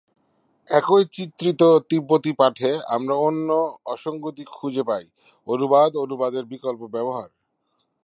[0.67, 3.49] একই চিত্রিত তিব্বতি পাঠে আমরা অন্য
[3.85, 5.05] অসঙ্গতি খুঁজে পাই:
[5.47, 7.29] অনুবাদ ও অনুবাদের বিকল্প ব্যবহার।